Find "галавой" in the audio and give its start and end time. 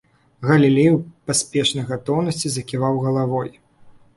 3.05-3.49